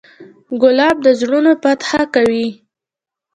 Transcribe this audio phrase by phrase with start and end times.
[0.61, 2.47] ګلاب د زړونو فتحه کوي.